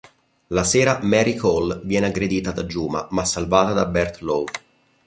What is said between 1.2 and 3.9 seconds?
Cole viene aggredita da Juma ma salvata da